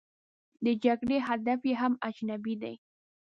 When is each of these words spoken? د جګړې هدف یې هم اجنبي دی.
د 0.65 0.67
جګړې 0.83 1.17
هدف 1.27 1.61
یې 1.69 1.73
هم 1.81 1.93
اجنبي 2.07 2.55
دی. 2.61 2.75